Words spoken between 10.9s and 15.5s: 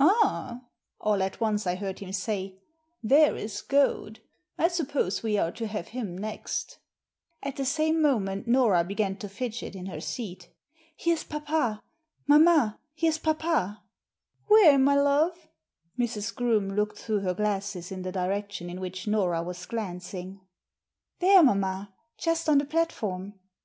Here's papa. Mamma, here's papa."" Where, my love?"